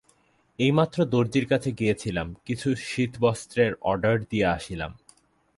এইমাত্র 0.59 1.05
দরজীর 1.05 1.45
কাছে 1.45 1.71
গিয়াছিলাম, 1.71 2.27
কিছু 2.45 2.75
শীতবস্ত্রের 2.75 3.71
অর্ডার 3.81 4.17
দিয়া 4.23 4.47
আসিলাম। 4.51 4.91